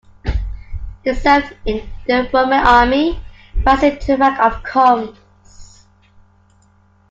[1.03, 3.19] He served in the Roman army,
[3.63, 5.85] rising to the rank of "comes".